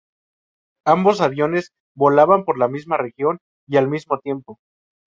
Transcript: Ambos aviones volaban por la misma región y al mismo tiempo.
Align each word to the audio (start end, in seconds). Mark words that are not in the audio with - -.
Ambos 0.87 1.21
aviones 1.21 1.73
volaban 1.95 2.43
por 2.43 2.57
la 2.57 2.67
misma 2.67 2.97
región 2.97 3.37
y 3.67 3.77
al 3.77 3.87
mismo 3.87 4.17
tiempo. 4.17 4.57